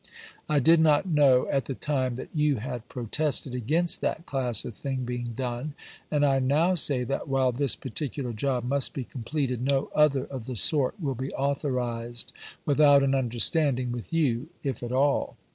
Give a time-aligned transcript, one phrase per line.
[0.49, 4.73] I did not know at the time that you had protested against that class of
[4.75, 5.75] thing being done;
[6.09, 10.47] and I now say that while this particular job must be completed, no other of
[10.47, 12.33] the sort will be authorized,
[12.65, 15.37] without an understanding with you, if at all.